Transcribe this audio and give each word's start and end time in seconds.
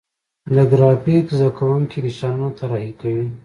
د 0.55 0.57
ګرافیک 0.71 1.25
زده 1.37 1.49
کوونکي 1.57 1.97
نشانونه 2.07 2.49
طراحي 2.57 2.91
کوي. 3.01 3.25